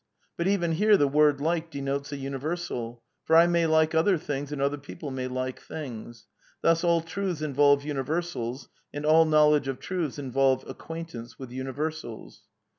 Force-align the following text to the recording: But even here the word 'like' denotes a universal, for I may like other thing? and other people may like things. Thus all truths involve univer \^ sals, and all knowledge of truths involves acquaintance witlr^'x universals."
But 0.35 0.47
even 0.47 0.71
here 0.71 0.97
the 0.97 1.07
word 1.07 1.39
'like' 1.39 1.69
denotes 1.69 2.11
a 2.11 2.17
universal, 2.17 3.03
for 3.23 3.35
I 3.35 3.45
may 3.45 3.67
like 3.67 3.93
other 3.93 4.17
thing? 4.17 4.47
and 4.51 4.59
other 4.59 4.79
people 4.79 5.11
may 5.11 5.27
like 5.27 5.61
things. 5.61 6.25
Thus 6.63 6.83
all 6.83 7.01
truths 7.01 7.43
involve 7.43 7.83
univer 7.83 8.05
\^ 8.05 8.05
sals, 8.23 8.67
and 8.91 9.05
all 9.05 9.25
knowledge 9.25 9.67
of 9.67 9.79
truths 9.79 10.17
involves 10.17 10.65
acquaintance 10.67 11.35
witlr^'x 11.39 11.51
universals." 11.51 12.41